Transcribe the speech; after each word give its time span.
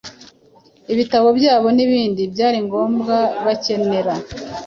ibitabo 0.93 1.27
byabo 1.37 1.67
n’ibindi 1.77 2.21
bya 2.33 2.49
ngombwa 2.65 3.17
bakenera. 3.43 4.13